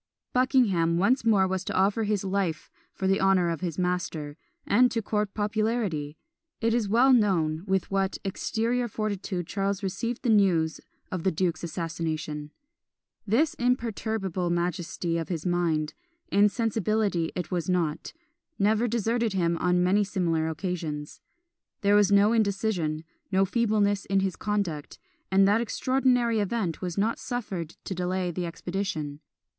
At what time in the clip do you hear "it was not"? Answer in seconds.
17.35-18.11